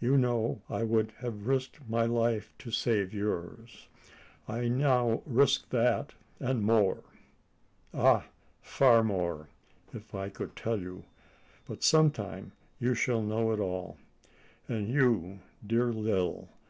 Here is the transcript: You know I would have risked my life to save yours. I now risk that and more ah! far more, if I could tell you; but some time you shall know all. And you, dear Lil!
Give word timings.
You 0.00 0.16
know 0.16 0.62
I 0.70 0.84
would 0.84 1.12
have 1.18 1.46
risked 1.46 1.80
my 1.86 2.06
life 2.06 2.50
to 2.60 2.70
save 2.70 3.12
yours. 3.12 3.88
I 4.48 4.68
now 4.68 5.20
risk 5.26 5.68
that 5.68 6.14
and 6.40 6.62
more 6.62 7.02
ah! 7.92 8.24
far 8.62 9.04
more, 9.04 9.50
if 9.92 10.14
I 10.14 10.30
could 10.30 10.56
tell 10.56 10.80
you; 10.80 11.04
but 11.66 11.82
some 11.82 12.10
time 12.10 12.52
you 12.80 12.94
shall 12.94 13.20
know 13.20 13.50
all. 13.60 13.98
And 14.66 14.88
you, 14.88 15.40
dear 15.66 15.92
Lil! 15.92 16.48